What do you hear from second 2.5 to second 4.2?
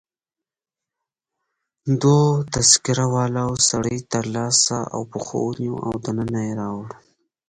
تذکره والاو سړی